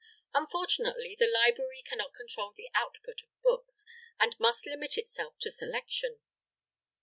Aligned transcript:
Unfortunately 0.33 1.15
the 1.19 1.27
library 1.27 1.83
cannot 1.85 2.15
control 2.15 2.51
the 2.57 2.71
output 2.73 3.21
of 3.21 3.29
books, 3.43 3.85
and 4.19 4.33
must 4.39 4.65
limit 4.65 4.97
itself 4.97 5.37
to 5.41 5.51
selection. 5.51 6.17